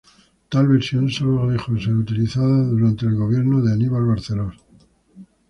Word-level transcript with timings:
Tal 0.49 0.65
versión 0.67 1.11
sólo 1.11 1.47
dejó 1.47 1.73
de 1.73 1.83
ser 1.83 1.93
utilizada 1.93 2.65
durante 2.65 3.05
el 3.05 3.13
gobierno 3.13 3.61
de 3.61 3.71
Aníbal 3.71 4.03
Barcelos. 4.07 4.55